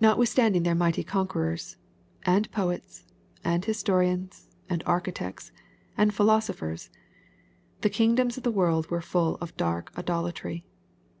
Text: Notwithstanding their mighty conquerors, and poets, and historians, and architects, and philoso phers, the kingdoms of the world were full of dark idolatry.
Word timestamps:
Notwithstanding 0.00 0.62
their 0.62 0.76
mighty 0.76 1.02
conquerors, 1.02 1.76
and 2.22 2.48
poets, 2.52 3.06
and 3.42 3.64
historians, 3.64 4.46
and 4.70 4.84
architects, 4.86 5.50
and 5.96 6.12
philoso 6.14 6.52
phers, 6.54 6.90
the 7.80 7.90
kingdoms 7.90 8.36
of 8.36 8.44
the 8.44 8.52
world 8.52 8.88
were 8.88 9.00
full 9.00 9.38
of 9.40 9.56
dark 9.56 9.90
idolatry. 9.98 10.62